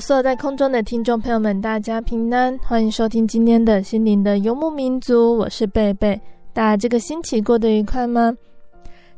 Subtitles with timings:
[0.00, 6.20] 所有在空中的听众朋友们，大家平安，欢迎收听今天的心灵的游牧民族，我是贝贝。
[6.52, 8.36] 大家这个星期过得愉快吗？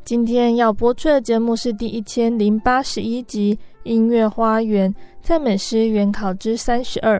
[0.04, 7.18] 今天要播出的节目是第一千零八十一集《音乐花园赞美诗原考之三十二》。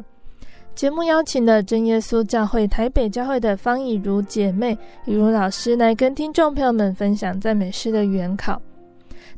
[0.75, 8.61] 节目邀请了真耶稣教会台北教会的方以如姐妹、以如老师来跟听众朋友们分享赞美诗的原考。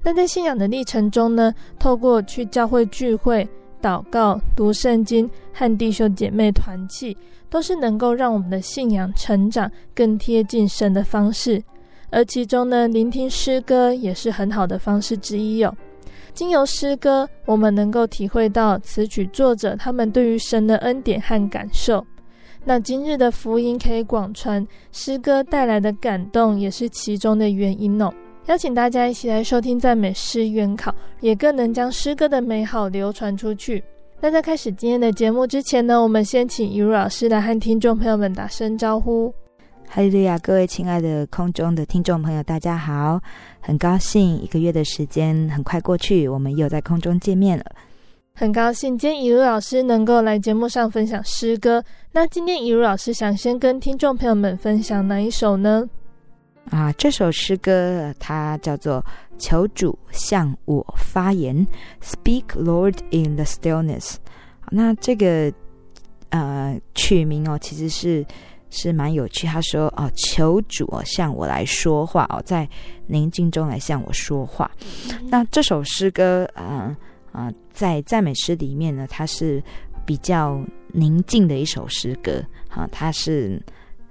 [0.02, 3.48] 那在信仰的历程中呢，透过去教会聚会。
[3.82, 7.16] 祷告、读圣经和弟兄姐妹团契，
[7.48, 11.62] 都是能够让我们的信仰成长更贴近神的方式。
[12.10, 15.74] 而其中呢，聆听诗歌也是很好的方式之一哟。
[16.32, 22.04] 经由诗歌，我们能够体会到词曲作者他们对于神的恩典和感受。
[22.64, 28.12] 那今日的福音可以广传，诗歌带来的感动也是其中的原因哦。
[28.46, 33.82] 邀请大家一起来收听赞美诗原考，也更能将诗歌的美好流传出去。
[34.20, 39.32] 那在开始今天的节目之前呢，我们先请以如老师来和听众朋友们打声招呼。
[39.86, 43.20] 哈利路亚，各位亲爱的空中的听众朋友，大家好！
[43.60, 47.64] 很高兴一个月的时间很快过去，我们又在空中见面了。
[48.34, 51.82] 很高兴今天以如老师能够来节目上分享诗歌。
[52.12, 55.88] 那今天以如老师想先跟听众朋友们分享哪一首呢？
[56.70, 59.04] 啊，这首诗歌它叫做
[59.38, 61.66] “求主向我发言
[62.00, 64.14] ”，Speak Lord in the stillness。
[64.70, 65.52] 那这个
[66.28, 68.24] 呃曲名哦，其实是
[68.70, 69.48] 是蛮有趣。
[69.48, 72.68] 他说：“哦，求主哦向我来说话哦，在
[73.08, 74.70] 宁静中来向我说话。
[75.10, 76.96] 嗯”那这首诗歌啊啊、
[77.32, 79.60] 呃呃，在赞美诗里面呢，它是
[80.06, 82.40] 比较宁静的一首诗歌。
[82.68, 83.60] 哈、呃，它是。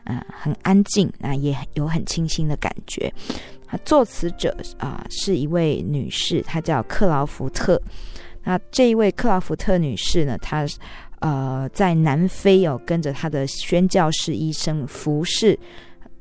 [0.05, 3.11] 嗯、很安静，那也有很清新的感觉。
[3.67, 7.79] 啊，作词者啊、是一位女士，她叫克劳福特。
[8.43, 10.65] 那这一位克劳福特女士呢，她
[11.19, 15.59] 呃在南非有、哦、跟着她的宣教士医生服侍，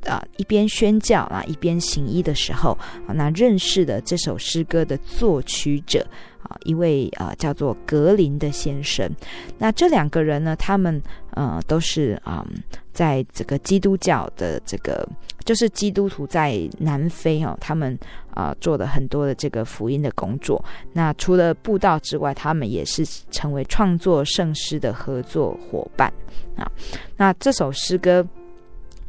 [0.05, 2.77] 啊、一边宣教啊一边行医的时候，
[3.15, 6.07] 那认识的这首诗歌的作曲者
[6.43, 9.11] 啊一位啊、叫做格林的先生。
[9.57, 11.03] 那这两个人呢，他们
[11.39, 12.45] 呃都是啊。
[12.93, 15.09] 在这个基督教的这个，
[15.45, 17.97] 就是基督徒在南非哦，他们
[18.35, 20.61] 啊、做了很多的这个福音的工作。
[20.93, 26.13] 那除了布道之外，他们也是成为创作圣诗的合作伙伴
[26.57, 26.69] 啊。
[27.17, 28.27] 那这首诗歌。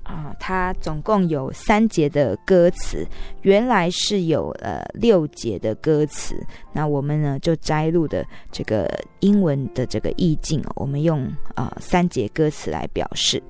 [0.09, 3.07] 啊，它总共有三节的歌词，
[3.43, 6.35] 原来是有呃六节的歌词。
[6.73, 8.89] 那我们呢就摘录的这个
[9.19, 13.41] 英文的这个意境，我们用啊、三节歌词来表示。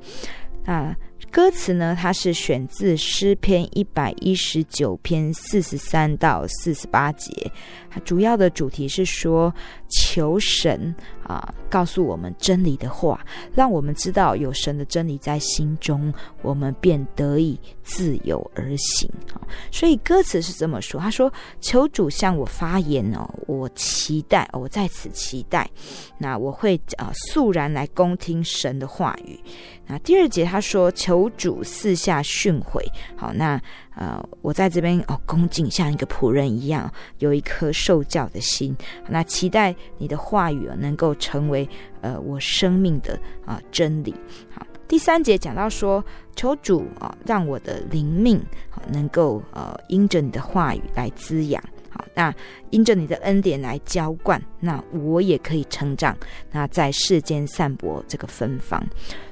[0.65, 0.93] 那
[1.31, 7.31] 歌词呢，它是选自诗篇一百一十九篇四十三到四十八节。
[7.89, 9.53] 它主要的主题是说，
[9.87, 10.93] 求神
[11.29, 13.23] 啊，告诉我们真理的话，
[13.53, 16.11] 让我们知道有神的真理在心中，
[16.41, 19.07] 我们便得以自由而行。
[19.71, 21.31] 所以歌词是这么说：他说，
[21.61, 25.69] 求主向我发言哦，我期待，我在此期待。
[26.17, 29.39] 那我会啊，肃然来恭听神的话语。
[29.85, 32.83] 那第二节他说，求主四下训诲。
[33.15, 33.61] 好，那。
[33.99, 38.73] 呃，我在这边哦，恭敬像一个仆人一样，有一颗受教的心。
[39.09, 41.67] 那期待你的话语能够成为
[41.99, 44.15] 呃我生命的啊、真理。
[44.49, 46.01] 好，第三节讲到说，
[46.33, 48.37] 求主啊，让我的灵命
[48.69, 52.33] 啊能够呃因着你的话语来滋养，好，那
[52.69, 56.15] 因着你的恩典来浇灌，那我也可以成长，
[56.53, 58.81] 那在世间散播这个芬芳。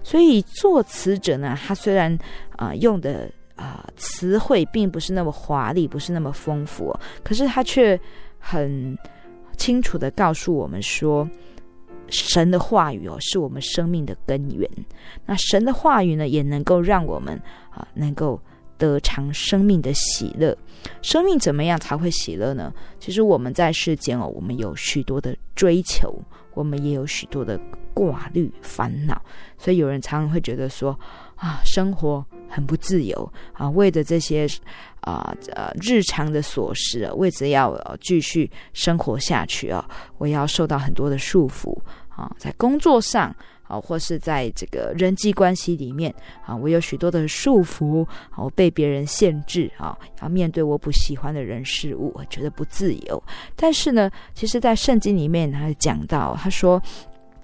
[0.03, 2.19] 所以作词者呢，他虽然
[2.57, 7.99] 啊、用的啊、词汇并不是那么华丽，不是那么丰富，可是他却
[8.39, 8.97] 很
[9.57, 11.29] 清楚的告诉我们说。
[12.09, 14.69] 神的话语哦，是我们生命的根源。
[15.25, 17.37] 那神的话语呢，也能够让我们
[17.69, 18.41] 啊，能够
[18.77, 20.57] 得尝生命的喜乐。
[21.01, 22.73] 生命怎么样才会喜乐呢？
[22.97, 26.17] 其实我们在世间哦，我们有许多的追求，
[26.53, 27.59] 我们也有许多的
[27.93, 29.21] 挂虑、烦恼。
[29.57, 30.97] 所以有人常常会觉得说
[31.35, 34.47] 啊，生活很不自由啊，为着这些
[35.01, 41.77] 啊呃日常的琐事，啊为着要继续生活下去啊，我要受到很多的束缚。
[42.17, 43.35] 啊，在工作上
[43.67, 46.11] 啊，或是在这个人际关系里面
[46.43, 48.03] 啊，我有许多的束缚，
[48.35, 53.23] 我被别人限制啊，要面对我不喜欢的人事物，我觉得不自由。
[53.55, 56.81] 但是呢，其实，在圣经里面，他讲到，他说，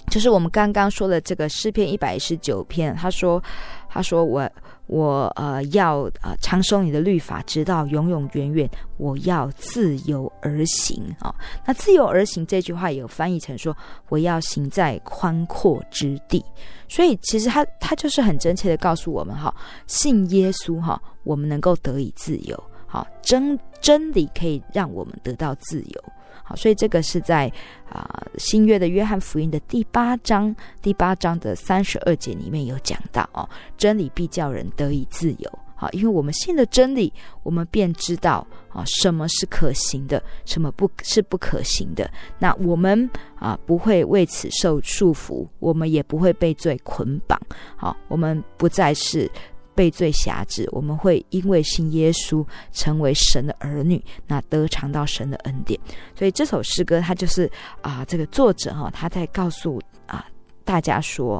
[0.09, 3.39] 就是我们刚刚说的这个诗篇一百一十九篇，他说，
[3.88, 4.50] 他说我。
[4.88, 8.69] 我呃要呃长守你的律法，直到永永远远。
[8.97, 11.35] 我要自由而行啊、哦！
[11.65, 13.75] 那自由而行这句话有翻译成说，
[14.09, 16.44] 我要行在宽阔之地。
[16.88, 19.53] 所以其实他他就是很真切的告诉我们哈，
[19.88, 22.63] 信耶稣哈，我们能够得以自由。
[22.86, 26.03] 好，真真理可以让我们得到自由。
[26.43, 27.51] 好，所以这个是在
[27.89, 33.47] 啊、新约的约翰福音的第八章第八章的三十二节里面有讲到哦，
[33.77, 35.59] 真理必叫人得以自由。
[35.75, 37.11] 好，因为我们信的真理，
[37.43, 42.09] 我们便知道啊什么是可行的，什么不是不可行的。
[42.39, 47.39] 那我们啊不会为此受束缚，我们也不会被罪捆绑。
[47.75, 49.29] 好，我们不再是。
[49.75, 55.79] 被罪辖制，我们会因为信耶稣成为神的儿女，那得尝到神的恩典。
[56.15, 57.49] 所以这首诗歌，它就是
[57.81, 60.25] 啊，这个作者哈，他在告诉啊
[60.63, 61.37] 大家说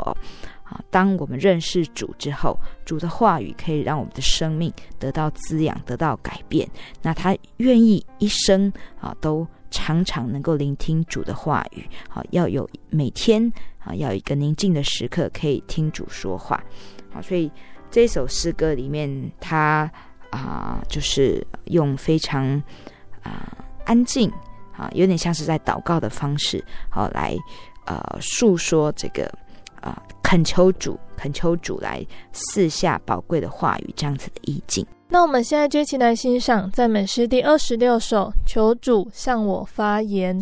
[0.64, 6.68] 啊，当我们认识主之后，主的话语可以让我们的生命得到滋养，得到改变。
[7.02, 16.64] 那他愿意一生啊，都常常能够聆听主的话语，好，要有每天啊，要有一个宁静的时刻可以听主说话。
[17.12, 17.52] 好，所以。
[17.94, 19.90] 这首诗歌里面，他
[20.32, 22.44] 啊、就是用非常
[23.22, 23.56] 啊、
[23.86, 24.28] 安静
[24.76, 27.38] 啊，有点像是在祷告的方式，好、啊、来
[27.86, 29.32] 呃诉说这个
[29.80, 34.84] 啊，恳求主，恳求主来赐下宝贵的话语，这样子的意境。
[35.10, 40.42] 那我们现在就一起来欣赏赞美诗第二十六首，求主向我发言。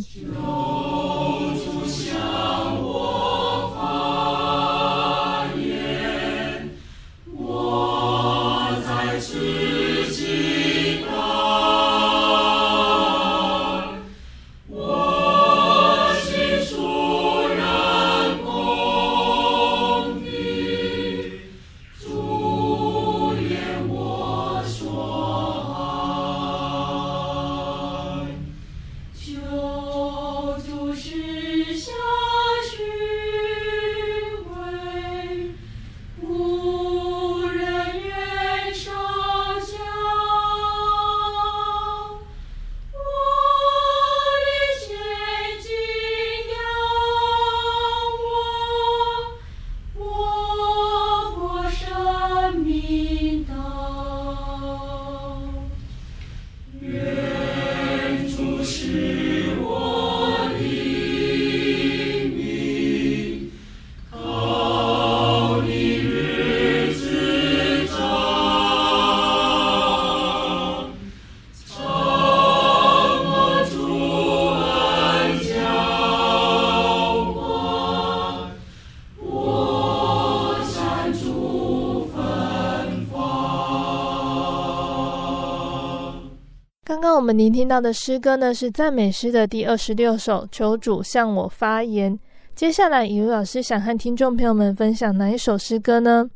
[87.31, 92.19] 们聆听到的诗歌呢，是赞美诗的第二十六首，求主向我发言。
[92.53, 96.29] 接下来，以如老师想和听众朋友们分享哪一首诗歌呢？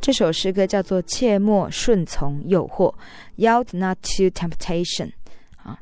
[0.00, 2.90] 这首诗歌叫做《切莫顺从诱惑》
[3.36, 5.10] ，Yield not to temptation。
[5.62, 5.78] 啊，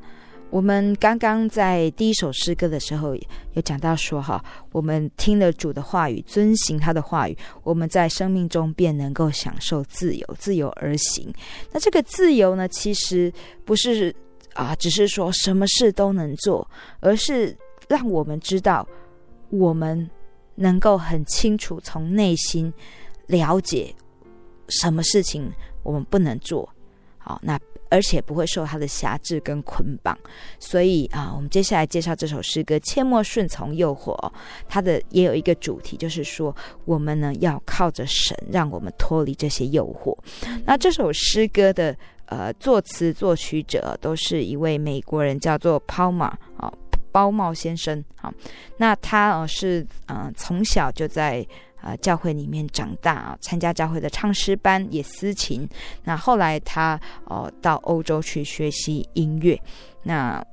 [0.50, 3.15] 我们刚刚在第一首诗歌的时候
[3.53, 11.33] 有讲到说，哈，我们听了主的话语，遵行他的话语，我们在生命中便能够享受自由，自由而行。
[11.71, 13.33] 那这个自由呢，其实
[13.65, 14.12] 不是。
[14.59, 17.57] 啊，只是说什么事都能做，而是
[17.88, 18.85] 让我们知道，
[19.50, 20.11] 我们
[20.57, 22.73] 能够很清楚从内心
[23.29, 23.95] 了解
[24.69, 25.49] 什么事情
[25.85, 26.69] 我们不能做，
[27.19, 27.57] 好，那
[27.88, 30.19] 而且不会受他的辖制跟捆绑。
[30.59, 34.12] 所以啊，我们接下来介绍这首诗歌《切莫顺从诱惑》，
[34.69, 40.19] 它的也有一个主题，就是说我们呢要靠着神，让我们脱离这些诱惑。
[40.65, 41.97] 那这首诗歌的
[42.28, 46.73] 呃作词作曲者都是一位美国人，叫做 Palmer 啊。
[47.11, 48.32] 包茂先生，好，
[48.76, 51.44] 那他哦是呃从小就在
[51.80, 55.66] 呃教会里面长大啊，参加教会的唱诗班，也司琴。
[56.04, 59.58] 那后来他哦到欧洲去学习音乐，
[60.02, 60.44] 那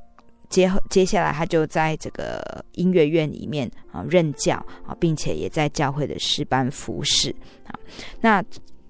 [0.50, 4.56] 接接下来他就在这个音乐院里面啊任教
[4.88, 7.36] 啊，并且也在教会的诗班服侍
[7.68, 7.78] 啊。
[8.22, 8.44] 那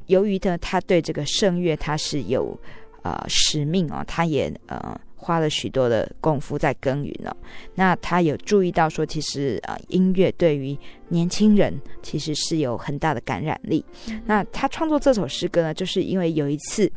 [0.08, 2.58] 由于呢，他对这个圣乐他是有
[3.04, 5.00] 呃使命哦，他也呃。
[5.18, 7.36] 花了许多的功夫在耕耘了。
[7.74, 13.84] 那他有注意到说，其实呃，音乐对于年轻人其实是有很大的感染力。
[14.28, 16.92] 那他创作这首诗歌呢，就是因为有一次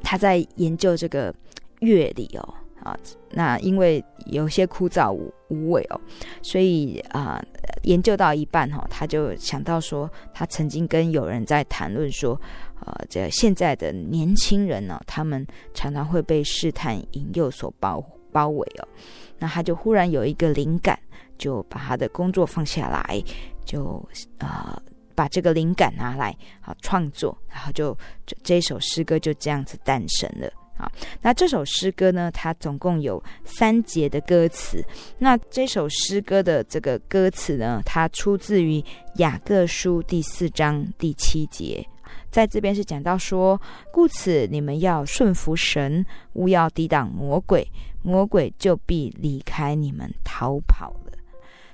[0.00, 1.34] 他在研究这个
[1.80, 2.54] 乐理哦
[2.84, 2.96] 啊，
[3.30, 6.00] 那因为有些枯燥无无味哦，
[6.42, 7.42] 所以啊，
[7.82, 12.40] 研究到一半哈，他就想到说，他曾经跟有人在谈论说。
[12.86, 18.86] 呃，这现在的年轻人呢，他们常常会被试探、引诱所包包围哦。
[19.38, 20.98] 那他就忽然有一个灵感，
[21.38, 23.22] 就把他的工作放下来，
[23.64, 24.78] 就呃
[25.14, 30.90] 把这个灵感拿来啊创作，然后就这这首诗歌就这样子诞生了啊。
[31.22, 34.84] 那这首诗歌呢，它总共有三节的歌词。
[35.18, 38.82] 那这首诗歌的这个歌词呢，它出自于
[39.16, 41.86] 雅各书第四章第七节。
[42.30, 43.60] 在这边是讲到说，
[43.92, 47.66] 故此你们要顺服神，勿要抵挡魔鬼，
[48.02, 51.12] 魔鬼就必离开你们逃跑了。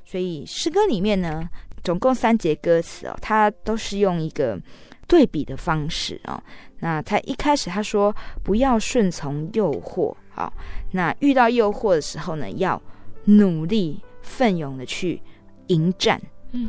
[0.05, 1.49] 所以诗歌里面呢，
[1.83, 4.61] 总共三节歌词哦，它都是用一个
[5.09, 6.43] 对比的方式哦。
[6.81, 10.53] 那他一开始他说不要顺从诱惑，好，
[10.93, 12.81] 那遇到诱惑的时候呢，要
[13.25, 15.23] 努力奋勇的去
[15.69, 16.21] 迎战，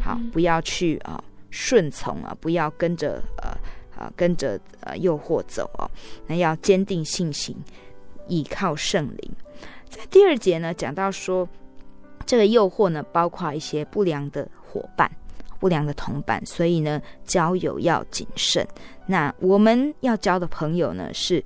[0.02, 3.58] 好，不要去啊顺从啊，不要跟着呃。
[3.98, 5.86] 啊，跟着呃诱惑走哦，
[6.26, 7.56] 那要坚定信心，
[8.28, 9.32] 依靠圣灵。
[9.88, 11.48] 在第二节呢，讲到说
[12.26, 15.12] 这个诱惑呢，包括一些不良的伙伴、
[15.62, 18.68] 不良的同伴，所以呢，交友要谨慎。
[19.06, 21.42] 那我们要交的朋友呢，是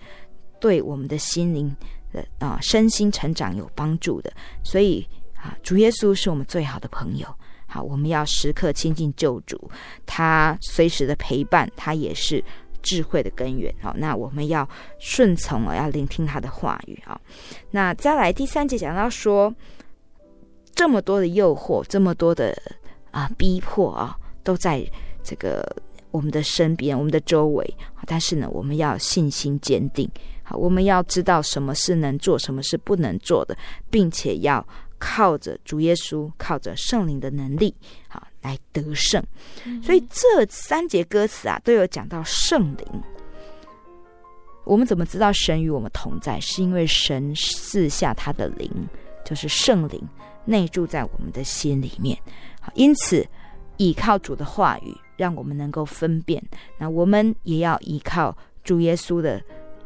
[0.60, 1.76] 对我们的心灵
[2.14, 4.32] 的啊身心成长有帮助的。
[4.64, 5.06] 所以
[5.36, 7.28] 啊，主耶稣是我们最好的朋友。
[7.68, 9.70] 好，我们要时刻亲近救主，
[10.06, 12.42] 他随时的陪伴，他也是
[12.82, 13.74] 智慧的根源。
[13.82, 14.68] 好，那我们要
[14.98, 17.20] 顺从啊，要聆听他的话语啊。
[17.72, 19.54] 那再来第三节讲到说，
[20.74, 22.58] 这么多的诱惑，这么多的
[23.16, 24.86] 啊逼迫啊，都在
[25.24, 25.66] 这个
[26.12, 27.78] 我们的身边，我们的周围。
[28.06, 30.10] 但是呢，我们要信心坚定。
[30.44, 33.58] 好，我们要知道什么是能做，什么是不能做的，
[33.90, 34.66] 并且要。
[34.98, 37.76] 靠着主耶稣，靠着圣灵的能力，
[38.08, 39.22] 好来得胜。
[39.84, 43.04] 所以这三节歌词啊，都有讲到圣灵。
[44.64, 46.40] 我们怎么知道神与我们同在？
[46.40, 48.72] 是因为神赐下他的灵，
[49.26, 50.02] 就是圣灵
[50.46, 52.18] 内住在我们的心里面。
[52.74, 53.26] 因此
[53.78, 56.44] 依靠主的话语，让我们能够分辨。
[56.78, 59.42] 那我们也要依靠主耶稣的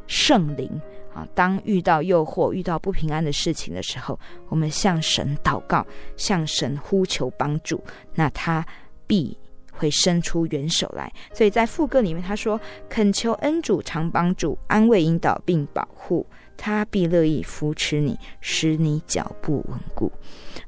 [0.08, 0.82] 圣灵。
[1.12, 4.18] 啊，当遇到诱惑、遇到不平安的事情的时候，
[4.48, 5.84] 我们向神祷告，
[6.16, 7.84] 向神呼求帮助，
[8.14, 8.64] 那他
[9.08, 9.36] 必
[9.74, 11.12] 会伸出援手来。
[11.34, 16.24] 所以在副歌里面，他说：“恳求恩主常帮助，安慰引导并保护，
[16.60, 20.12] 他必乐意扶持你，使你脚步稳固。”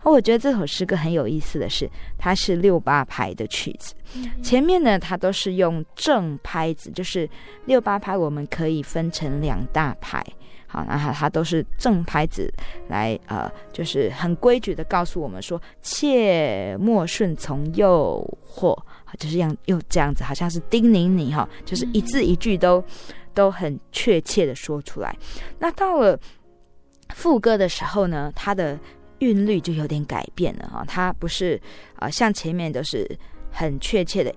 [0.03, 3.93] 而我觉得这首诗歌很有意思的是，它是六八拍的曲子，
[4.41, 7.29] 前面呢，它都是用正拍子，就是
[7.65, 10.23] 六八拍，我们可以分成两大拍，
[10.65, 12.51] 好，然后它都是正拍子
[12.87, 18.75] 来，呃，就是很规矩的告诉我们说，切莫顺从诱惑，
[19.19, 22.83] 就是这样又这样子，好像是叮咛你哈，就是一字一句都
[23.33, 25.15] 都很确切的说出来。
[25.59, 26.19] 那到了
[27.09, 28.79] 副歌的时候呢，它的
[29.19, 31.59] 韵律就有点改变了啊，它不是
[31.95, 33.07] 啊、像前面都是
[33.51, 34.33] 很确切的，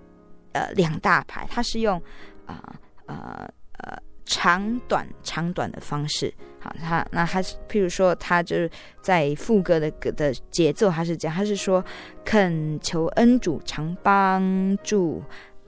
[0.53, 2.01] 呃，两大排，它是用
[2.47, 2.75] 啊
[3.07, 3.49] 呃
[3.79, 3.97] 呃
[4.27, 8.71] 长短长短的方式，好，它那它是譬如说，它就是
[9.01, 11.85] 在副歌的的节奏，它是这样，它是说
[12.25, 15.23] 恳求恩主常帮助。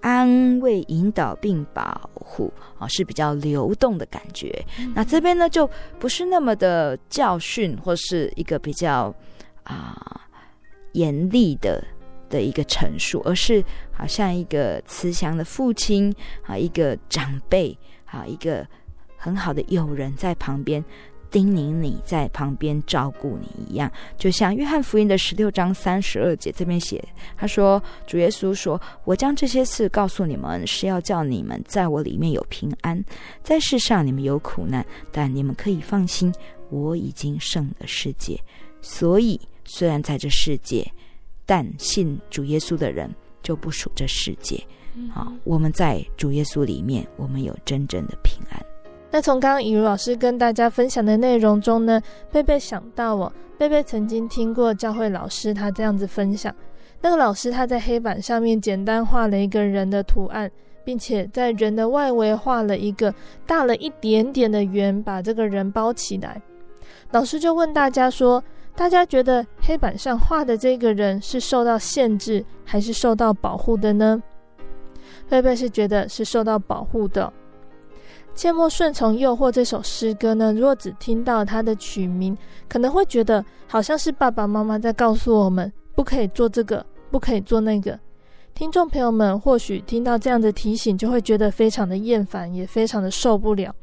[0.06, 4.64] 安慰、引导并保护啊，是比较流动的感觉。
[4.94, 9.12] 那这边呢，就不是那么的教训，或是一个比较
[9.64, 10.20] 啊
[10.92, 11.82] 严厉的
[12.30, 18.64] 的一个陈述，而是好像一个慈祥的父亲啊，一个长辈啊，一个
[19.16, 20.84] 很好的友人在旁边
[21.36, 23.92] 叮咛你，在旁边照顾你一样。
[24.16, 33.04] 就像约翰福音的十六章三十二节这边写，他说：“主耶稣说，我将这些事告诉你们，是要叫你们在我里面有平安。
[33.42, 36.32] 在世上你们有苦难，但你们可以放心，
[36.70, 38.40] 我已经胜了世界。
[38.80, 40.90] 所以，虽然在这世界。”
[41.44, 44.58] 但信主耶稣的人就不属这世界。
[45.12, 48.58] 好，我们在主耶稣里面，我们有真正的平安。
[49.10, 56.54] 那从刚刚以如老师跟大家分享的内容中呢，贝贝想到哦，贝贝曾经听过教会老师他这样子分享，
[57.00, 60.50] 那个老师他在黑板上面简单画了一个人的图案，
[60.84, 63.14] 并且在人的外围画了一个
[63.46, 66.42] 大了一点点的圆，把这个人包起来。
[67.12, 68.42] 老师就问大家说，
[68.74, 74.20] 大家觉得黑板上画的这个人是受到限制还是受到保护的呢？
[75.28, 77.32] 贝贝是觉得是受到保护的。
[78.36, 82.36] 切莫顺从诱惑这首诗歌呢，如果只听到它的曲名，
[82.68, 87.98] 可能会觉得好像是爸爸妈妈在告诉我们不可以做这个，不可以做那个。
[88.54, 93.74] 听众朋友们或许听到这样的提醒，就会觉得非常的厌烦，也非常的受不了。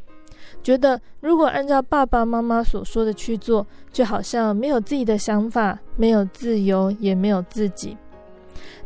[0.62, 7.98] 觉得如果按照爸爸妈妈所说的去做，就好像没有自己的想法，没有自由，也没有自己。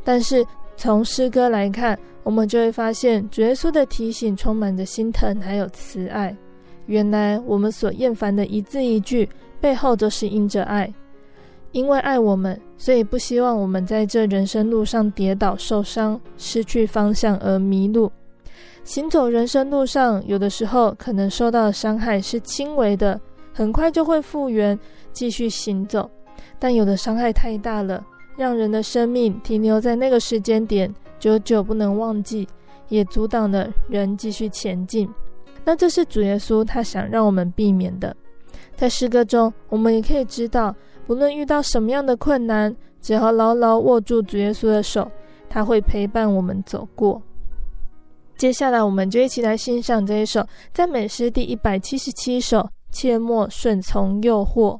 [0.03, 0.45] 但是
[0.77, 6.33] 从诗歌来看，我们就会发现，主耶稣的提醒充满着心疼，还有慈爱。
[6.85, 9.27] 原来我们所厌烦的一字一句，
[9.59, 10.93] 背后都是因着爱，
[11.71, 18.11] 因为爱我们，所以不希望我们在这人生路上跌倒受伤，失去方向而迷路。
[18.83, 23.19] 行走人生路上，有的时候可能受到的伤害是轻微的，
[23.51, 24.79] 很快就会复原，
[25.11, 26.09] 继续行走；
[26.57, 28.01] 但有的伤害太大了，
[28.37, 32.47] 让人的生命停留在那个时间点，久久不能忘记，
[32.87, 35.09] 也阻挡了人继续前进。
[35.65, 38.15] 那这是主耶稣他想让我们避免的。
[38.75, 40.73] 在诗歌中，我们也可以知道，
[41.05, 45.09] 不论遇到什么样的困难，只要牢牢握住主耶稣的手，
[45.49, 47.21] 他会陪伴我们走过。
[48.37, 52.59] 接下来，我们就一起来欣赏这一首赞美诗第一百七十七首
[52.91, 54.79] 《切莫顺从诱惑》。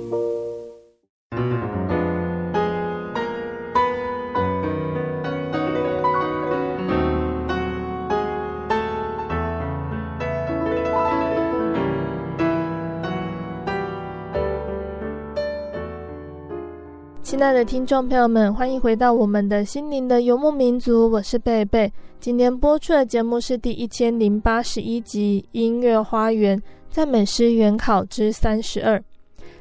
[17.51, 21.91] 爱的听众朋友们，欢迎回到我们的心灵的游牧民族，我是贝贝。
[22.17, 28.97] 今天播出的节目是第一千零八十一集《音乐花园赞美诗原考之三十二》。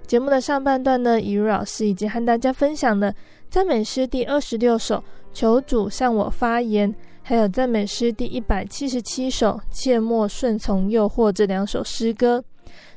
[0.07, 3.13] 节目的上半段呢，以如老师已经和大家分享了
[3.49, 4.99] 赞美诗第二十六首
[5.33, 6.89] 《求主向我发言》，
[7.23, 12.45] 还有赞美诗第一百七十七首《切莫顺从诱惑》这两首诗歌。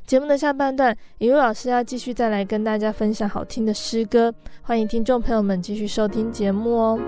[0.05, 6.99] 节目的下半段，一位老师要继续再来跟大家分享好听的诗歌，欢迎听众朋友们继续收听节目哦。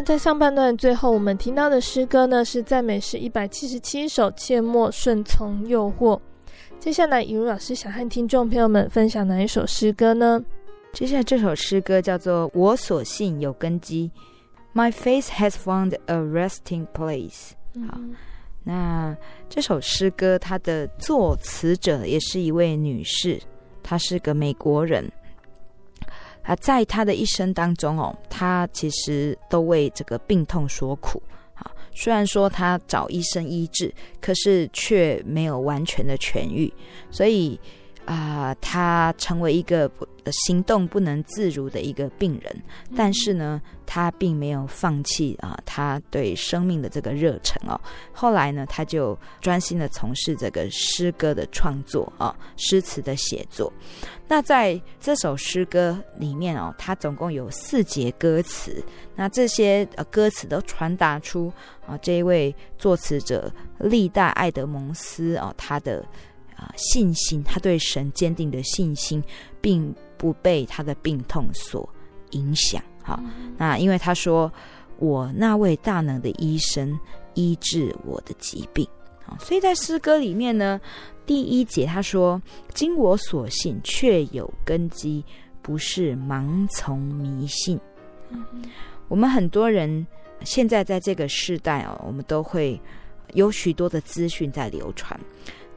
[0.00, 6.16] 那在上半段最后，我们听到的诗歌呢，是赞美诗一百七十七首《切莫顺从诱惑》。
[6.78, 10.42] 接下来，尹如老师想和听众朋友们分享哪一首诗歌呢？
[10.94, 14.10] 接下来这首诗歌叫做《我所信有根基》
[14.74, 17.50] ，My faith has found a resting place。
[17.86, 18.00] 好，
[18.64, 19.14] 那
[19.50, 23.38] 这首诗歌它的作词者也是一位女士，
[23.82, 25.12] 她是个美国人。
[26.42, 31.22] 啊，在他的一生当中哦，他其实都为这个病痛所苦
[31.54, 31.70] 啊。
[31.94, 36.72] 虽然说他找医生医治，可是却没有完全的痊愈，
[37.10, 37.58] 所以。
[38.10, 42.62] 啊、呃，他成为一个不行动不能自如的一个病人，
[42.96, 47.80] 但是呢，他并没有放弃啊、呃，他对生命的这个热忱哦。
[48.12, 53.72] 后来呢，他就专心的从事这个诗歌的创作啊，诗词的写作。
[54.26, 61.52] 那在这首诗歌里面哦，它总共有四节歌词，那这些呃歌词都传达出
[61.86, 66.04] 啊，这一位作词者历代爱德蒙斯哦，他的。
[66.60, 69.24] 啊，信心，他对神坚定的信心，
[69.62, 71.88] 并不被他的病痛所
[72.32, 72.82] 影响。
[73.02, 73.18] 好，
[73.56, 74.52] 那因为他说
[75.00, 77.00] ：“我那位大能的医生
[77.32, 78.86] 医治我的疾病。”
[79.24, 80.78] 好，所以在诗歌里面呢，
[81.24, 82.40] 第一节他说
[82.74, 85.24] ：“经我所信，确有根基，
[85.62, 87.80] 不是盲从迷信。”
[89.08, 90.06] 我们很多人
[90.44, 92.78] 现在在这个时代哦，我们都会
[93.32, 95.18] 有许多的资讯在流传。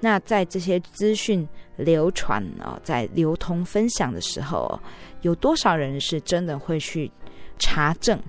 [0.04, 4.78] 那在这些资讯流传啊，在流通分享的时候，
[5.22, 7.10] 有多少人是真的会去
[7.58, 8.22] 查证，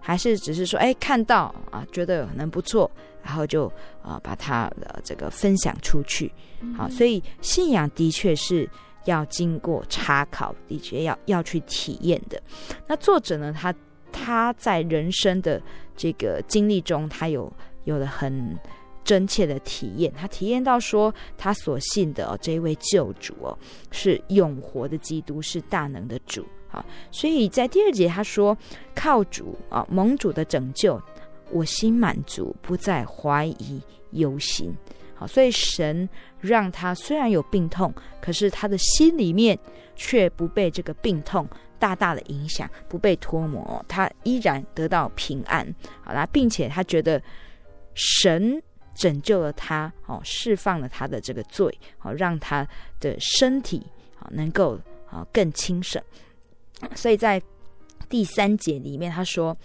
[0.00, 2.88] 还是只是说，哎，看到啊，觉得可能不错，
[3.24, 3.66] 然后就
[4.02, 6.32] 啊把它的这个分享出去？
[6.76, 8.70] 好，所以信仰的确是
[9.06, 12.40] 要经过查考，的确要要去体验的。
[12.86, 13.74] 那作者呢，他
[14.12, 15.60] 他在人生的
[15.96, 18.56] 这个经历中，他有有了很。
[19.06, 23.56] 真切的体验，他体验到说，他所信的哦，这一位救主哦，
[23.92, 26.84] 是永活的基督，是大能的主啊。
[27.12, 28.58] 所以在第二节他说，
[28.96, 31.00] 靠主啊，蒙主的拯救，
[31.52, 34.74] 我心满足，不再怀疑忧心。
[35.14, 36.08] 好，所以神
[36.40, 39.56] 让他虽然有病痛，可是他的心里面
[39.94, 45.72] 却不被这个病痛大大的影响，不被拖磨，他依然得到平安。
[46.02, 47.22] 好啦，并且他觉得
[47.94, 48.60] 神。
[48.96, 52.66] 拯救了他，哦，释放了他的这个罪，哦，让他
[52.98, 53.86] 的身体
[54.18, 56.02] 啊能够啊更轻省。
[56.94, 57.40] 所以在
[58.08, 59.56] 第三节里面，他说：“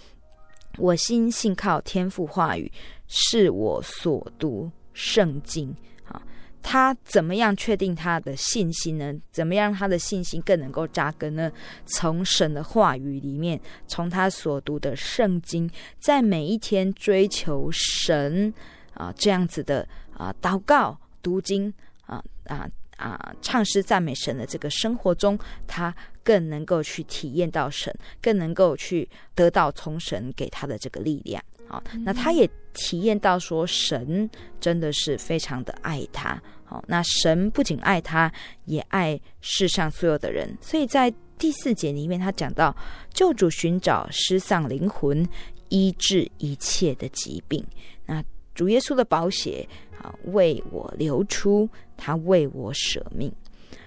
[0.77, 2.71] 我心信靠天赋话语，
[3.07, 5.75] 是我所读圣经。”
[6.07, 6.21] 啊，
[6.61, 9.13] 他怎么样确定他的信心呢？
[9.31, 11.51] 怎么样让他的信心更能够扎根呢？
[11.85, 18.53] 从神的话语里面，从他所读的圣经，在每一天追求神。
[19.01, 21.73] 啊，这样子的啊，祷告、读经
[22.05, 31.43] 啊啊啊，唱诗赞美神的这个生活中，他更能够去体验到神，更能够去得到从神给他的这个力量。
[31.67, 36.39] 啊，那他也体验到说，神真的是非常的爱他。
[36.63, 38.31] 好，那神不仅爱他，
[38.65, 40.55] 也爱世上所有的人。
[40.61, 42.75] 所以在第四节里面，他讲到
[43.13, 45.27] 救主寻找失丧灵魂，
[45.69, 47.65] 医治一切的疾病。
[48.05, 48.23] 那
[48.61, 49.67] 主耶稣的宝血
[49.99, 53.33] 啊，为我流出，他为我舍命。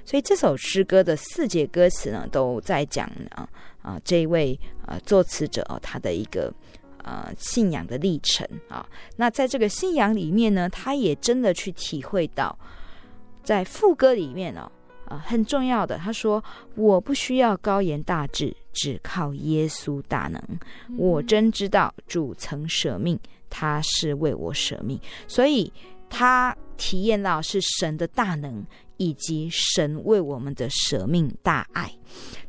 [0.04, 3.48] 所以这首诗歌的四节歌词呢，都在讲啊
[3.82, 6.52] 啊这一位啊作词者哦，他的一个
[7.04, 8.84] 啊信仰的历程啊。
[9.14, 12.58] 那在这个信仰里面呢，他也真的去体会到，
[13.44, 14.68] 在副歌里面哦
[15.06, 16.42] 啊很重要的，他说
[16.74, 20.42] ：“我不需要高言大志，只靠耶稣大能。
[20.98, 23.16] 我真知道主曾舍命。”
[23.56, 25.72] 他是为我舍命，所以
[26.10, 31.88] 他体验到是神的大能，以及神为我们的舍命大爱。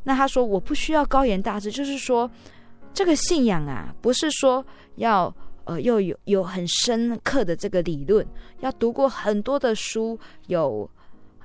[0.02, 2.28] 那他说：“我不需要高言大志，就是说，
[2.92, 4.66] 这个信仰啊，不是说
[4.96, 5.32] 要
[5.66, 8.26] 呃，又有有很深刻的这个理论，
[8.62, 10.90] 要读过很多的书，有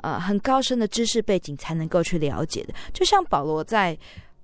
[0.00, 2.72] 呃很高深的知识背景才能够去了解的。
[2.94, 3.98] 就像保罗在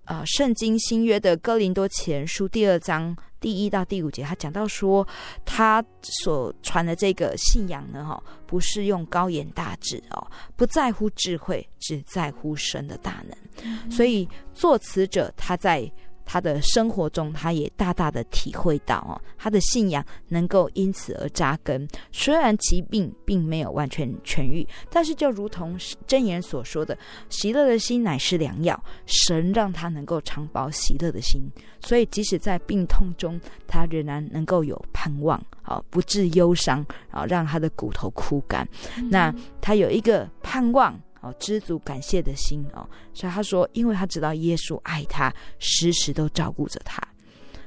[0.07, 5.07] 呃圣经新约的哥林多前书第二章第一到第五节，他讲到说，
[5.45, 13.37] 他所传的这个信仰呢，哈，不是用高言大智哦，不在乎智慧，只在乎神的大能。
[13.63, 15.91] 嗯、所以作词者他在。
[16.27, 21.89] 他的生活中，他也大大的体会到哦，他的信仰能够因此而扎根。
[22.13, 26.99] 虽然疾病并没有完全痊愈，但是就如同箴言所说的
[27.31, 31.41] ：“喜乐的心乃是良药。”神让他能够常保喜乐的心，
[31.81, 38.69] 所以即使在病痛中，他仍然能够有盼望，啊，不致忧伤，啊，让他的骨头枯干。
[38.99, 41.01] 嗯、那他有一个盼望。
[41.27, 47.03] 哦知足感谢的心哦，所以他说，因为他知道耶稣爱他，时时都照顾着他。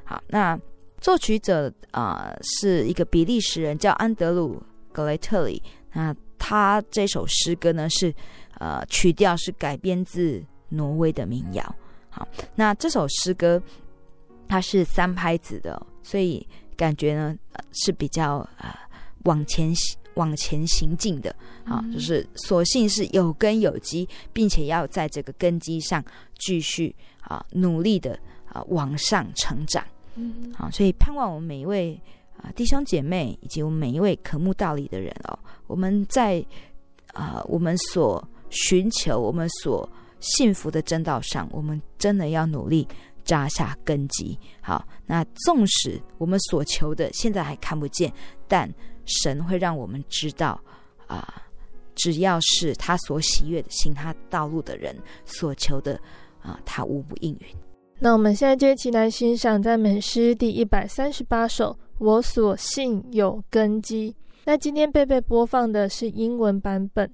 [0.03, 0.59] 好，那
[0.99, 4.55] 作曲者啊、是一个比利时人，叫安德鲁·
[4.93, 5.61] 格雷特里。
[5.93, 8.13] 那他这首诗歌呢是
[8.59, 11.75] 呃曲调是改编自挪威的民谣。
[12.09, 13.61] 好，那这首诗歌
[14.47, 16.45] 它是三拍子的，所以
[16.75, 17.35] 感觉呢、
[17.71, 18.73] 是比较呃
[19.25, 19.71] 往前
[20.19, 26.03] 往前行进的啊，就是所幸是有根有基，并且要在这个根基上
[26.38, 28.19] 继续啊努力的
[28.51, 29.82] 啊往上成长。
[30.15, 31.99] 嗯，好，所以盼望我们每一位
[32.36, 36.45] 啊弟兄姐妹以及我们每一位渴慕道理的人哦，我们在
[37.13, 42.86] 啊我们所寻求、我们所幸福的真道上，我们真的要努力
[43.23, 44.38] 扎下根基。
[44.60, 48.12] 好，那纵使我们所求的现在还看不见，
[48.47, 48.69] 但
[49.09, 50.59] 神会让我们知道，
[51.07, 51.41] 啊、呃，
[51.95, 54.95] 只要是他所喜悦的、行他道路的人
[55.25, 55.95] 所求的，
[56.41, 57.47] 啊、呃，他无不应允。
[57.99, 64.11] 那我们现在就一起来欣赏赞美诗第一百三十八首《我所信有根基》。
[64.45, 67.11] 那今天贝贝播放的是英文版本。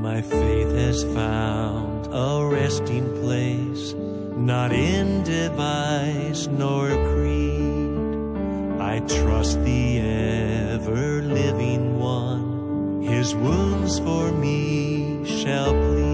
[0.00, 3.92] My faith has found a resting place,
[4.36, 8.80] not in device nor creed.
[8.80, 16.04] I trust the ever living one, his wounds for me shall plead.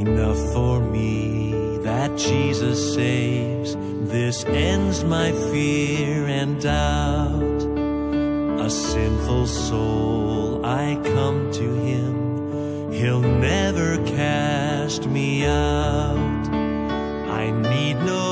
[0.00, 3.76] Enough for me that Jesus saves,
[4.10, 7.45] this ends my fear and doubt
[8.66, 12.90] a sinful soul, I come to him.
[12.90, 16.48] He'll never cast me out.
[17.42, 18.24] I need no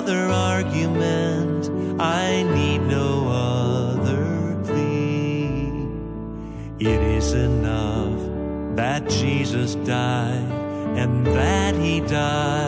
[0.00, 1.70] other argument.
[2.00, 5.70] I need no other plea.
[6.80, 8.18] It is enough
[8.74, 10.50] that Jesus died
[10.98, 12.63] and that he died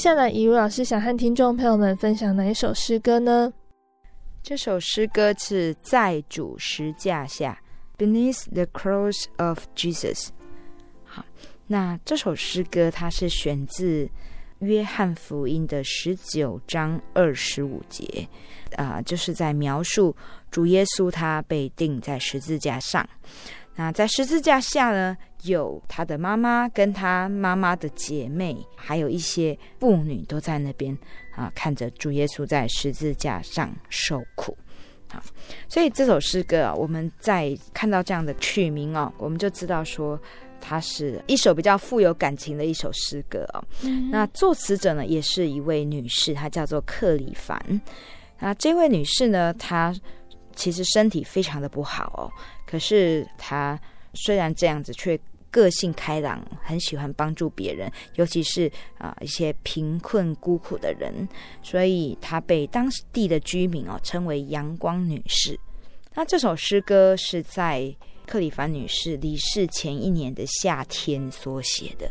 [0.00, 3.52] 下来，怡如老师想和听众朋友们分享哪一首诗歌呢？
[4.42, 7.60] 这首诗歌是在主十架下
[7.98, 10.28] ，Beneath the Cross of Jesus。
[11.04, 11.22] 好，
[11.66, 14.08] 那这首诗歌它是选自
[14.60, 18.26] 约翰福音的十九章二十五节，
[18.76, 20.16] 啊、就是在描述
[20.50, 23.06] 主耶稣他被钉在十字架上。
[23.76, 25.14] 那在十字架下呢，
[25.44, 30.96] 有他的妈妈跟他妈妈的姐妹，还有一些妇女都在那边
[31.34, 34.56] 啊，看着主耶稣在十字架上受苦。
[35.08, 35.20] 好，
[35.68, 40.16] 所以这首诗歌啊，我们在看到这样的曲名哦，我们就知道说，
[40.60, 43.64] 它是一首比较富有感情的一首诗歌哦。
[43.82, 47.60] 嗯、那作词者呢，也是一位女士，她叫做克里凡。
[48.38, 49.92] 那这位女士呢，她
[50.54, 52.30] 其实身体非常的不好哦。
[52.64, 53.76] 可是她
[54.14, 55.18] 虽然这样子，却
[55.50, 61.28] 个性开朗，很喜欢帮助别人，尤其是啊一些贫困孤苦的人，
[61.62, 65.58] 所以他被当地的居民哦称为“阳光女士”。
[66.14, 67.94] 那这首诗歌是在
[68.26, 72.10] 克里凡女士离世前一年的夏天所写的。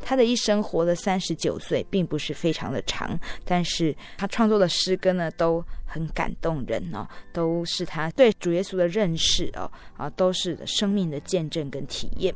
[0.00, 12.34] 他的一生活了三十九岁，并不是非常的长，但是他创作的诗歌呢，都很感动人哦，都是他对主耶稣的认识哦，啊，都是生命的见证跟体验。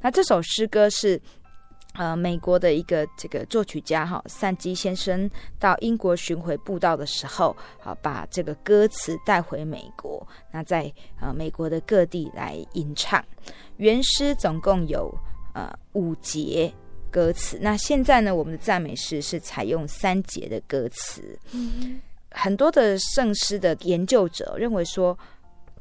[0.00, 1.20] 那这首诗歌是
[1.94, 10.90] 呃美国的一个这个作曲家哈散基先生到英国巡回布道的时候，好把这个歌词带回美国，那在
[11.20, 13.22] 呃美国的各地来吟唱。
[13.76, 15.12] 原诗总共有
[15.52, 16.72] 呃五节。
[17.10, 17.58] 歌词。
[17.60, 21.38] 那现在呢，我们的赞美诗是采用三节的歌词。
[21.52, 22.00] 嗯，
[22.30, 25.18] 很多的圣诗的研究者认为说，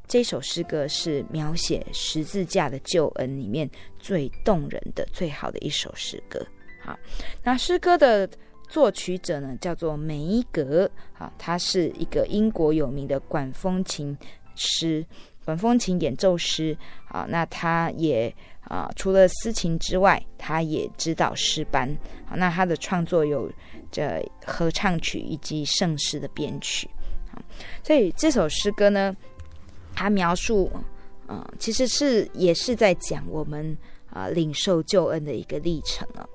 [0.07, 3.69] 这首诗歌是描写十字架的救恩里面
[3.99, 6.45] 最动人的、最好的一首诗歌。
[6.81, 6.97] 好，
[7.43, 8.27] 那诗歌的
[8.67, 10.89] 作曲者呢，叫做梅格。
[11.13, 14.17] 好，他是一个英国有名的管风琴
[14.55, 15.05] 师、
[15.45, 16.75] 管风琴演奏师。
[17.05, 18.35] 好，那他也。
[18.69, 21.97] 啊，除了司琴之外，他也指导诗班。
[22.25, 23.51] 好，那他的创作有
[23.91, 26.89] 这合唱曲以及圣诗的编曲。
[27.83, 29.15] 所以这首诗歌呢，
[29.95, 30.71] 他描述，
[31.27, 33.77] 嗯、其实是也是在讲我们
[34.11, 36.27] 啊、领受救恩的一个历程啊。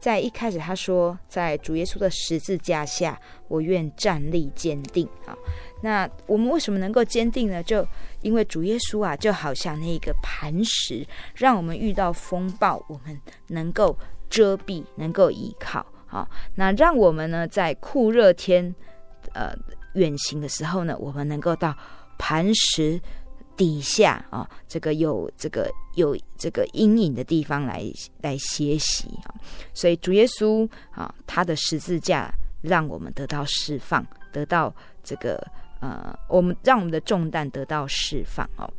[0.00, 5.36] 在一开始他说，在主耶稣的十字架下，我愿站立坚定啊。
[5.82, 7.60] 那我们为什么能够坚定呢？
[7.62, 7.86] 就
[8.20, 11.04] 因为主耶稣啊，就好像那个磐石，
[11.34, 13.98] 让我们遇到风暴，我们能够
[14.30, 15.84] 遮蔽，能够依靠。
[16.06, 18.72] 好，那让我们呢，在酷热天，
[19.32, 19.52] 呃，
[19.94, 21.76] 远行的时候呢，我们能够到
[22.16, 23.00] 磐石
[23.56, 27.84] 底下啊，这个有这个有这个阴影的地方来
[28.20, 29.34] 来歇息啊。
[29.74, 34.72] 所以主耶稣啊，他的十字架让我们得到释放，得到
[35.02, 35.44] 这个。
[35.82, 38.72] 呃，我们让我们的重担得到释放哦。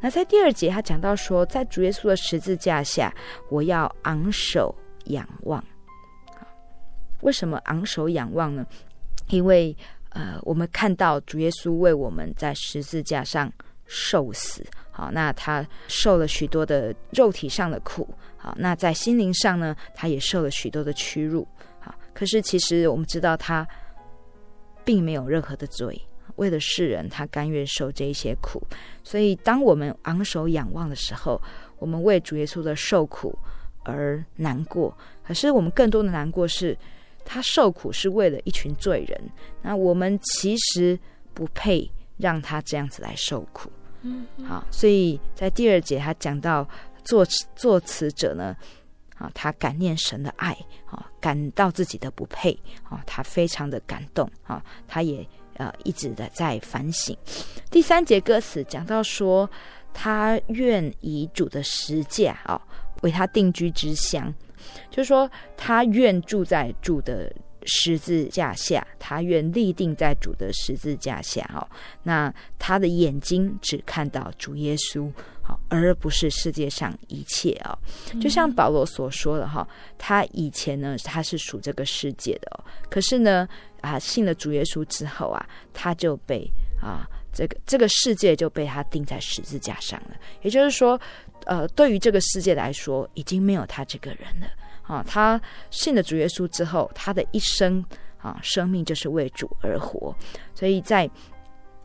[0.00, 3.14] 那在第二节，他讲到说，在主耶稣的十字架下，
[3.48, 5.64] 我要昂首仰望。
[7.20, 8.66] 为什么昂首仰望呢？
[9.28, 9.76] 因为
[10.10, 13.52] 呃，我们看到主耶稣为我们在十字架上
[13.86, 21.46] 受死，好，那他受了许多的肉体上的苦，好，那在心灵上呢，他也受了许多的屈辱，
[21.78, 23.64] 好，可是其实我们知道他
[24.84, 26.00] 并没有任何的罪。
[26.38, 28.62] 为了世人，他甘愿受这一些苦，
[29.02, 31.40] 所以当我们昂首仰望的时候，
[31.78, 33.36] 我们为主耶稣的受苦
[33.82, 34.96] 而难过。
[35.24, 36.78] 可是我们更多的难过是，
[37.24, 39.20] 他受苦是为了一群罪人，
[39.62, 40.98] 那我们其实
[41.34, 43.68] 不配让他这样子来受苦。
[44.02, 46.66] 嗯，好，所以在第二节他讲到
[47.02, 47.26] 作
[47.56, 48.56] 作词者呢，
[49.16, 52.56] 啊，他感念神的爱，啊，感到自己的不配，
[52.88, 55.26] 啊，他非常的感动，啊，他也。
[55.58, 57.16] 呃，一直的在反省。
[57.70, 59.48] 第三节歌词讲到说，
[59.92, 62.36] 他愿以主的十架
[63.02, 64.34] 为他定居之乡，
[64.90, 67.30] 就是说他愿住在主的
[67.64, 71.68] 十字架下，他愿立定在主的十字架下。
[72.02, 75.12] 那他的眼睛只看到主耶稣。
[75.70, 83.48] 而不是世界上一切啊、哦，就像保罗所说的哈，他以前呢，他是属这个世界的哦，可是呢
[83.80, 86.50] 啊，信了主耶稣之后啊，他就被
[86.80, 90.16] 啊这个这个世界就被他钉在十字架上了。
[90.42, 91.00] 也就是说，
[91.46, 94.46] 呃，对于这个世界来说，已经没有他这个人了
[94.82, 95.04] 啊。
[95.06, 97.84] 他信了主耶稣之后，他的一生
[98.18, 100.14] 啊，生命就是为主而活，
[100.54, 101.08] 所以在。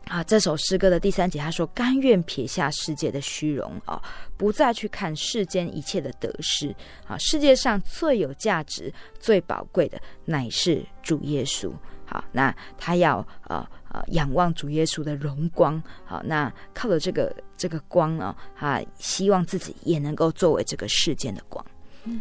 [0.06, 4.00] 啊，这首诗歌的第三节，他说：“甘愿撇下世界的虚荣啊，
[4.36, 6.74] 不再去看世间一切的得失
[7.06, 7.16] 啊。
[7.18, 11.72] 世界上最有价值、最宝贵的，乃是主耶稣。
[12.04, 15.82] 好，那他要呃呃仰望主耶稣的荣光。
[16.04, 21.64] 好，那靠着这个这个光呢，他希望自己也能够作为这个世间的光。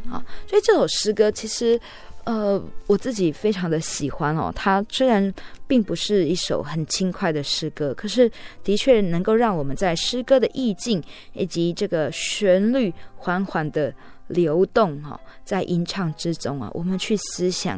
[0.10, 1.80] 啊，所以这首诗歌其实。
[2.26, 4.50] 呃，我自己非常的喜欢哦。
[4.56, 5.34] 它虽然
[5.68, 8.32] 并不是一首很轻快的诗歌，可是
[8.64, 11.04] 的确能够让我们在诗歌的意境
[11.34, 13.94] 以及这个旋律缓缓的
[14.28, 17.78] 流动哈，在吟唱之中啊，我们去思想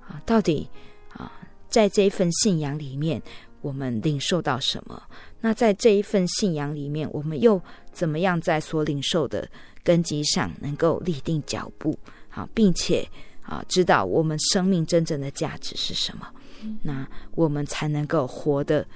[0.00, 0.66] 啊，到底
[1.12, 1.30] 啊，
[1.68, 3.20] 在这一份信仰里面，
[3.60, 5.02] 我们领受到什么？
[5.42, 7.60] 那在这一份信仰里面，我们又
[7.92, 9.46] 怎么样在所领受的
[9.82, 11.98] 根基上能够立定脚步？
[12.30, 13.06] 好，并且。
[13.44, 16.26] 啊，知道我们生命真正的价值是什么，
[16.82, 18.86] 那我们才能够活得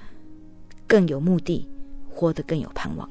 [0.87, 1.67] 更有目的，
[2.09, 3.07] 活得更有盼望。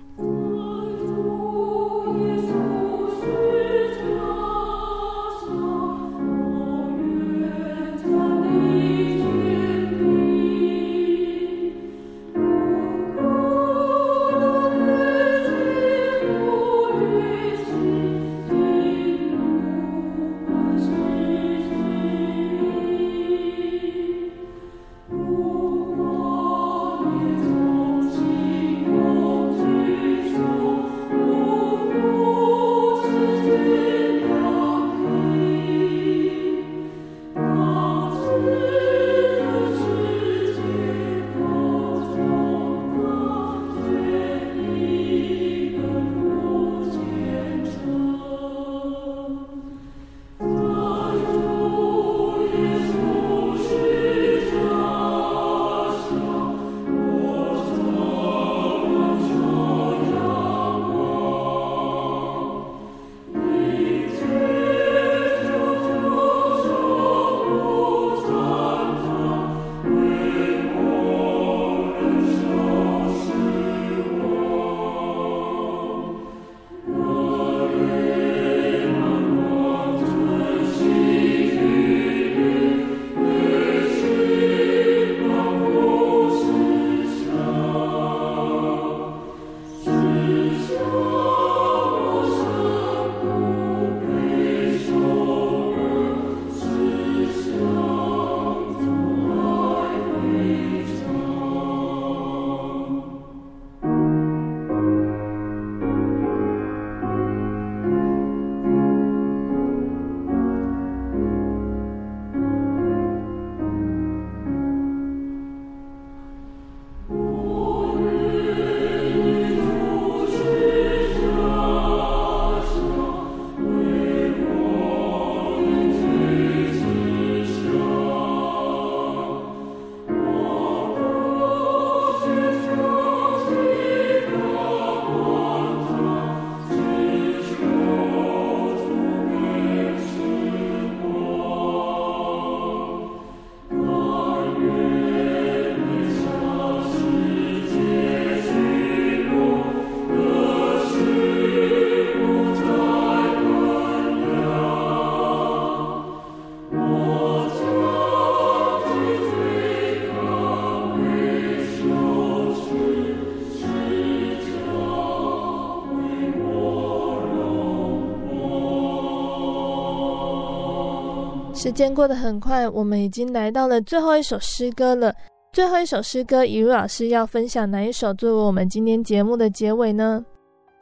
[171.68, 175.14] 时间过得很快，我们已经来到了最后一首诗歌了。
[175.52, 180.24] 最后一首诗歌，以如老师要分享哪一首作为我们今天节目的结尾呢？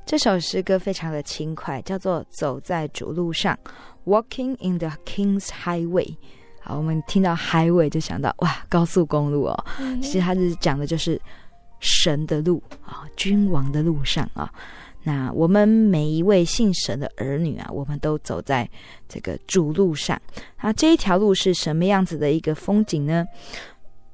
[0.04, 3.58] 这首诗歌非常的轻快，叫做《走在主路上》
[4.08, 6.14] （Walking in the King's Highway）。
[6.62, 9.64] 好，我们听到 Highway 就想到哇，高速公路哦。
[9.80, 11.20] 嗯、其实它是讲的就是
[11.80, 14.48] 神的路啊，君王的路上啊。
[15.06, 18.68] 那我们每一位信神的儿女啊，我们都走在
[19.08, 20.20] 这个主路上。
[20.60, 23.24] 那，这一条路是什么样子的一个风景呢？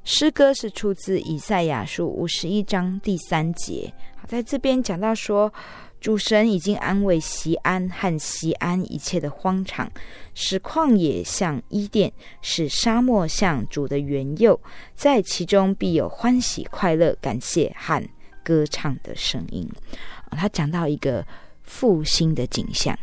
[0.04, 3.90] 诗歌是出自以赛亚书五十一章第三节。
[4.16, 5.50] 好，在这边讲到说，
[5.98, 9.90] 主神已经安慰锡安和锡安一切的荒场，
[10.34, 12.12] 使旷野像伊甸，
[12.42, 14.58] 使沙漠像主的园囿，
[14.94, 18.06] 在其中必有欢喜快乐、感谢和
[18.42, 19.68] 歌唱的声音。
[20.30, 21.24] 他讲到一个
[21.62, 22.98] 复兴的景象。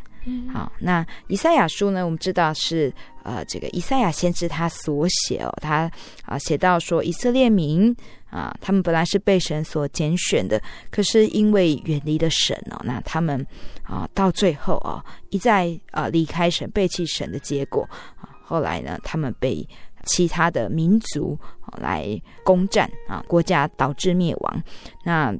[0.53, 2.05] 好，那以赛亚书呢？
[2.05, 5.89] 我们知道是呃，这个以赛亚先知他所写哦，他
[6.23, 7.95] 啊写到说，以色列民
[8.29, 10.61] 啊，他们本来是被神所拣选的，
[10.91, 13.43] 可是因为远离了神哦，那他们
[13.81, 17.87] 啊到最后啊一再啊离开神、背弃神的结果
[18.21, 19.67] 啊，后来呢，他们被
[20.05, 21.37] 其他的民族
[21.77, 24.63] 来攻占啊，国家导致灭亡。
[25.03, 25.35] 那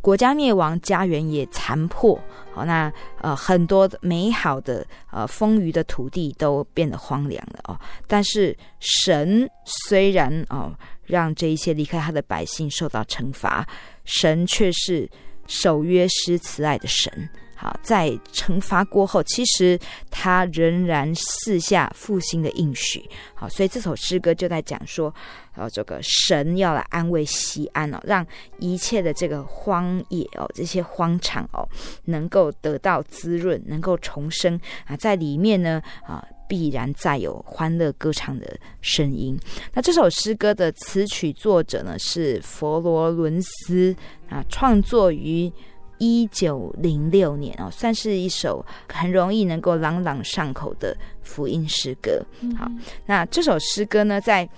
[0.00, 2.18] 国家灭亡，家园也残破。
[2.52, 7.80] 好，那呃很多美好的呃丰腴的土地都变得荒凉了哦。
[8.08, 13.66] 但是神虽然哦让这一些离开他的百姓受到惩罚，
[14.04, 15.08] 神却是
[15.46, 17.28] 守约施慈爱的神。
[17.62, 19.78] 好，在惩罚过后，其实
[20.10, 23.08] 他仍然四下复兴的应许。
[23.34, 25.14] 好，所以这首诗歌就在讲说，
[25.54, 28.26] 呃，这个神要来安慰西安哦，让
[28.58, 31.62] 一切的这个荒野哦，这些荒场哦，
[32.06, 39.38] 能够得到滋润，能够重生啊，在里面呢啊，必然再有欢乐歌唱的声音。
[39.72, 43.94] 那这首诗歌的词曲作者呢是佛罗伦斯
[44.28, 45.52] 啊，创作于。
[45.98, 52.20] 一九零六年哦，算是一首很容易能够朗朗上口的福音诗歌。
[52.58, 52.70] 好，
[53.06, 54.48] 那这首诗歌呢，在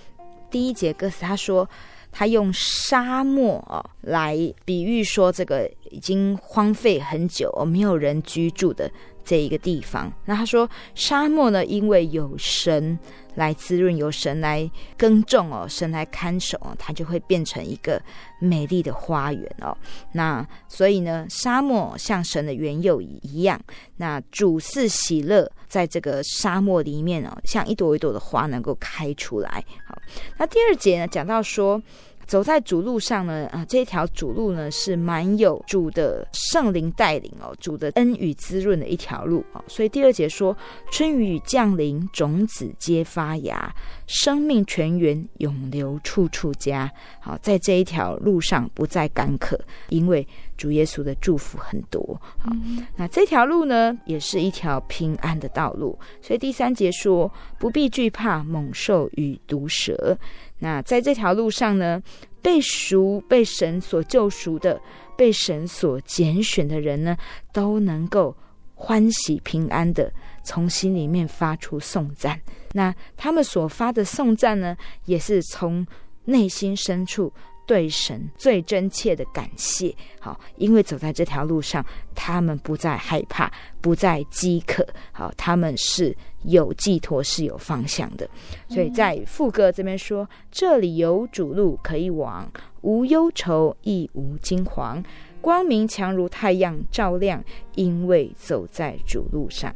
[0.49, 1.69] 第一节歌词，他说
[2.11, 8.89] 他用沙漠哦来比喻说这个已经荒废很久哦，没有人居住的
[9.23, 10.11] 这一个地方。
[10.25, 12.97] 那他说沙漠呢，因为有神。
[13.35, 18.01] 来滋润，由神来耕种哦，神来看守哦，它就会变成一个
[18.39, 19.77] 美丽的花园哦。
[20.13, 23.59] 那所以呢，沙漠像神的原有一样，
[23.97, 29.63] 那主是喜乐在这个沙漠里面哦，像一朵一朵的花能够开出来。
[29.87, 29.97] 好，
[30.37, 31.81] 那第二节呢，讲到说。
[32.27, 39.63] 走在主路上呢，啊，这条主路呢是蛮有主的圣灵带领哦，主的恩与滋润的一条路哦。
[39.67, 40.55] 所以第二节说，
[40.91, 43.73] 春雨降临，种子皆发芽，
[44.07, 46.91] 生命泉源永流处处家。
[47.19, 50.27] 好，在这一条路上不再干渴，因为
[50.57, 52.19] 主耶稣的祝福很多。
[52.37, 52.51] 好，
[52.95, 55.97] 那这条路呢，也是一条平安的道路。
[56.21, 60.17] 所以第三节说，不必惧怕猛兽与毒蛇。
[60.59, 62.01] 那在这条路上呢，
[62.41, 64.79] 被赎、被神所救赎的、
[65.17, 67.17] 被神所拣选的人呢，
[67.51, 68.35] 都能够
[68.73, 70.11] 欢喜平安的
[70.45, 72.39] 从心里面发出颂赞。
[72.71, 75.85] 那他们所发的颂赞呢，也是从
[76.23, 77.33] 内心深处。
[77.67, 81.83] 对神最真切的感谢，好，因为走在这条路上，
[82.13, 88.29] 他们不再害怕，不再饥渴，好，他们是有寄托，是有方向的。
[88.69, 92.47] 所以在副歌这边说：“、这里有主路可以往，
[92.81, 95.03] 无忧愁，亦无惊惶，
[95.41, 97.43] 光明强如太阳照亮，
[97.73, 99.75] 因为走在主路上。”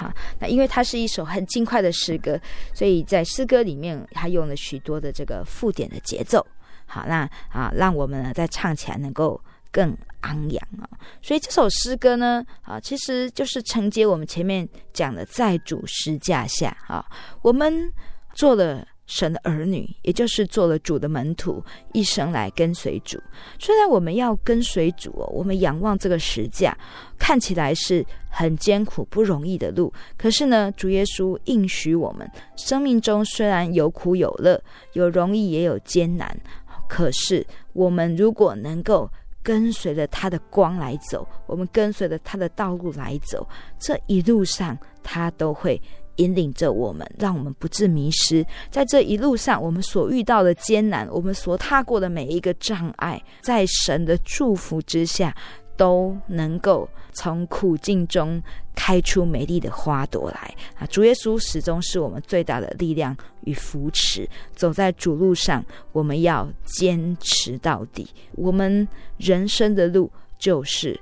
[0.00, 2.40] 啊，那因为它是一首很轻快的诗歌，
[2.72, 6.44] 所以在诗歌里面，它用了许多的这个附点的节奏。
[6.86, 9.40] 好，那啊，让我们呢在唱起来能够
[9.70, 10.88] 更昂扬啊。
[11.22, 17.04] 所以这首诗歌呢，啊，其实就是承接我们前面讲的，在主诗架下啊，
[17.42, 17.92] 我们
[18.34, 21.60] 做了神的儿女，也就是做了主的门徒，
[21.92, 23.20] 一生来跟随主。
[23.58, 26.76] 虽然我们要跟随主，我们仰望这个十架，
[27.18, 36.40] 看起来是很艰苦不容易的路，可是呢，主耶稣应许我们，生命中虽然有苦有乐，有容易也有艰难。
[36.88, 39.10] 可是，我们如果能够
[39.42, 43.44] 跟随着他的光来走，我们跟随着他的道路来走，
[43.76, 45.80] 这一路上他都会
[46.20, 48.44] 引领着我们，让我们不致迷失。
[48.70, 55.34] 在这一路上，我们所遇到的艰难，我们所踏过的每一个障碍，在神的祝福之下，
[55.76, 58.42] 都能够从苦境中
[58.74, 60.86] 开出美丽的花朵来啊！
[60.86, 64.28] 主耶稣始终是我们最大的力量与扶持。
[64.54, 68.06] 走在主路上，我们要坚持到底。
[68.32, 70.98] 我们人生的路就是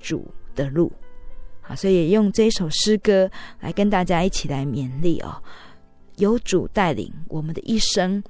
[0.00, 0.90] 主的路
[1.70, 1.74] 啊！
[1.76, 5.40] 所以也用这首诗歌来跟大家一起来勉励哦。
[6.16, 8.20] 有主带领，我们的一生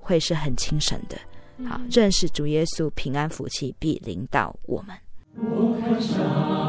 [0.00, 1.16] 会是很轻省的。
[1.68, 4.96] 好，认识主耶稣，平安福气必临到我们。
[5.36, 6.16] 我看沙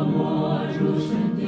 [0.03, 1.43] 漠如神的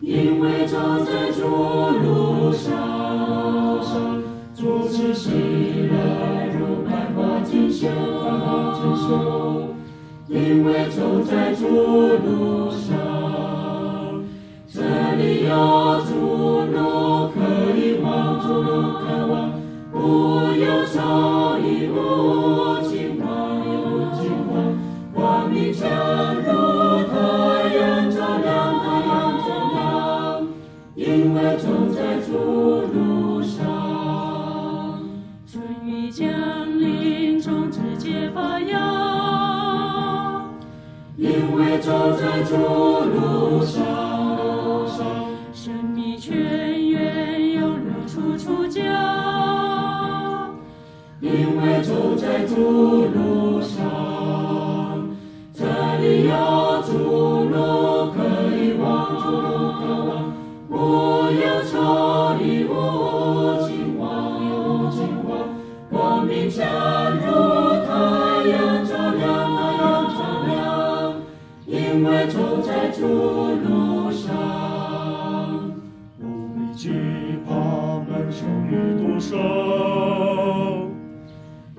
[0.00, 4.22] 因为走在主路上，
[4.54, 7.88] 主赐喜乐如百花竞秀，
[10.28, 14.24] 因为走在主路上，
[14.66, 14.80] 这
[15.16, 17.38] 里有主路可
[17.78, 19.52] 以往，主路可往，
[19.92, 19.96] 无
[20.54, 23.34] 忧愁，亦无惊慌。
[25.72, 25.88] 强
[26.34, 26.48] 如
[27.08, 27.14] 太
[27.74, 29.12] 阳照亮，太阳
[29.46, 30.46] 照亮，
[30.94, 31.64] 因为走
[41.78, 43.82] 走在主路上。
[45.52, 46.34] 生命泉
[46.88, 48.80] 源涌流处处佳，
[51.20, 55.08] 因为走在主路上。
[55.54, 55.64] 这
[56.00, 56.32] 里有
[56.82, 58.18] 出路可
[58.56, 59.48] 以往，出路
[59.78, 60.12] 可往，
[60.68, 60.72] 无
[61.30, 61.72] 忧愁，
[62.42, 62.72] 亦无
[63.66, 64.02] 惊慌，
[64.42, 65.28] 亦无惊慌。
[65.90, 67.03] 光明加
[72.44, 74.20] 走在主路上。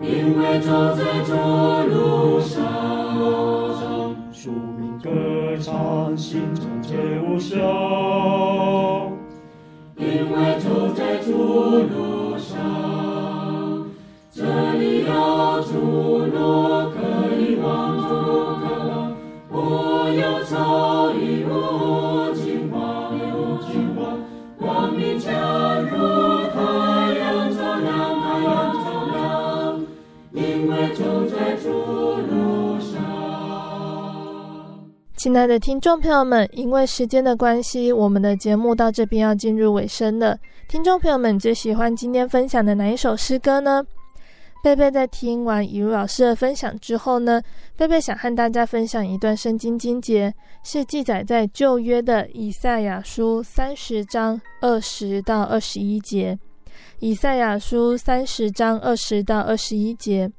[0.02, 1.34] 因为走在主
[1.90, 5.12] 路上，宿命歌
[5.60, 6.96] 唱，心中皆
[7.28, 8.75] 无声。
[35.18, 40.38] 亲爱的听众朋友们，因为时间的关系，我们的节目到这边要进入尾声了。
[40.70, 43.84] 听众朋友们最喜欢今天分享的哪一首诗歌呢？
[44.66, 47.40] 贝贝在听完以如老师的分享之后呢，
[47.78, 56.36] 贝贝想和大家分享一段圣经经节，是记载在旧约的以赛亚书三十章二十到二十一节。
[56.98, 60.32] 以赛亚书三十章二十到二十一节，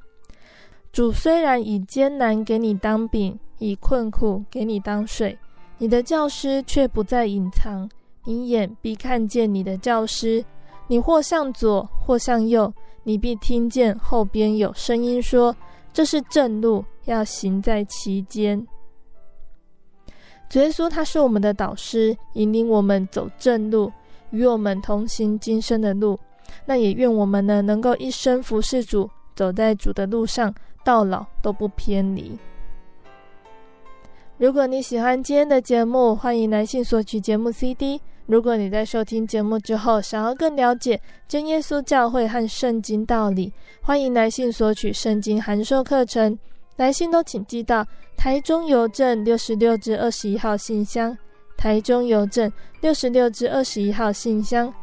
[0.90, 3.38] 主虽然以艰难给你当饼。
[3.58, 5.38] 以困苦给你当水，
[5.78, 7.88] 你的教师却不再隐藏，
[8.24, 10.44] 你眼必看见你的教师。
[10.88, 12.70] 你或向左，或向右，
[13.08, 15.54] 你必听见后边有声音说
[15.94, 18.66] ：“这是正路，要行在其间。”
[20.50, 23.92] 主耶稣他是我们的导师，引领我们走正路，
[24.30, 26.18] 与我们同行今生的路。
[26.64, 30.52] 那也愿我们呢，能够一生服侍主，走在主的路上，
[30.84, 32.36] 到老都不偏离。
[34.36, 38.00] 如果你喜欢今天的节目，欢迎来信索取节目 CD。
[38.26, 46.36] 如果你在收听节目之后，想要更了解真耶稣教会和圣经道理，欢迎来信索取圣经函授课程。
[46.76, 51.16] 来信都请寄到台中邮政六十六至二十一号信箱，
[51.56, 54.74] 台中邮政六十六至二十一号信箱，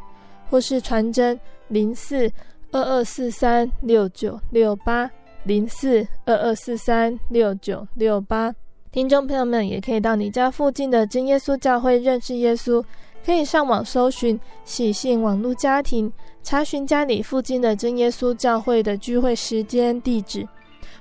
[0.50, 1.38] 或是传真
[1.68, 2.28] 零四
[2.72, 5.08] 二二四三六九六八
[5.44, 8.54] 零四二二四三六九六八。
[8.90, 12.82] 听众朋友们也可以到你家附近的真耶稣教会认识耶稣，
[13.24, 16.12] 可以上网搜寻喜信网络家庭，
[16.42, 20.46] 查询家里附近的真耶稣教会的聚会时间、地址，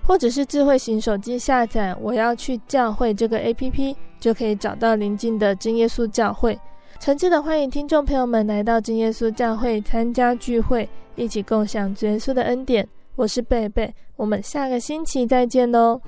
[0.08, 6.58] 或者是智慧型手机下载“我要去教会”这个 APP，就可以找到邻近的真耶稣教会。
[7.00, 12.88] 诚挚的欢迎听众朋友们来到真耶稣教会参加聚会，一起共享主耶稣的恩典。
[13.16, 16.00] 我是贝贝，我们下个星期再见喽。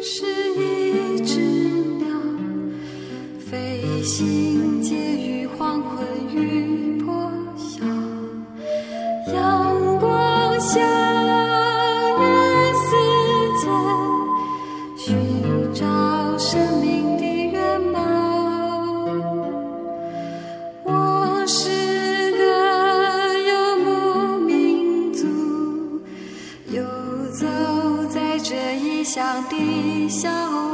[0.00, 0.26] 是
[0.56, 1.53] 一只，
[4.04, 7.82] 心结于黄昏与破晓，
[9.32, 10.78] 阳光下，
[12.20, 12.22] 与
[12.84, 12.90] 世
[13.62, 13.66] 界
[14.94, 15.16] 寻
[15.72, 15.86] 找
[16.36, 18.02] 生命的圆满。
[20.82, 22.42] 我是个
[23.38, 25.24] 游牧民族，
[26.68, 26.82] 游
[27.32, 27.46] 走
[28.10, 30.73] 在这异乡的小。